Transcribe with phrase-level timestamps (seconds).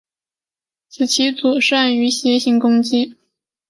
[0.89, 3.15] 此棋组善于斜行攻击。